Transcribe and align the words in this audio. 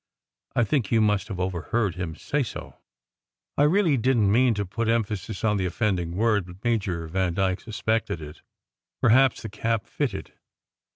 "I 0.55 0.63
think 0.63 0.89
you 0.91 0.99
must 0.99 1.27
have 1.27 1.39
overheard 1.39 1.93
him 1.93 2.15
say 2.15 2.41
so." 2.41 2.77
I 3.55 3.61
really 3.65 3.97
didn 3.97 4.21
t 4.23 4.27
mean 4.31 4.55
to 4.55 4.65
put 4.65 4.87
emphasis 4.87 5.43
on 5.43 5.57
the 5.57 5.67
offending 5.67 6.15
word, 6.15 6.47
but 6.47 6.63
Major 6.63 7.07
Vandyke 7.07 7.61
suspected 7.61 8.19
it. 8.19 8.41
Perhaps 8.99 9.43
the 9.43 9.49
cap 9.49 9.85
fitted! 9.85 10.33